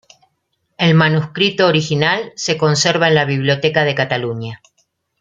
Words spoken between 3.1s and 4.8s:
la Biblioteca de Cataluña.